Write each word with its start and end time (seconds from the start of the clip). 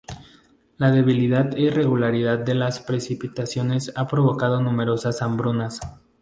La 0.77 0.89
debilidad 0.89 1.55
e 1.55 1.61
irregularidad 1.61 2.39
de 2.39 2.55
las 2.55 2.79
precipitaciones 2.79 3.93
ha 3.95 4.07
provocado 4.07 4.59
numerosas 4.59 5.21
hambrunas. 5.21 5.79